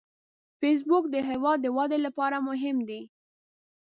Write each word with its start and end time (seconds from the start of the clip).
فېسبوک 0.59 1.03
د 1.11 1.15
هیواد 1.29 1.57
د 1.61 1.67
ودې 1.77 1.99
لپاره 2.05 2.37
مهم 2.47 2.77
دی 2.89 3.01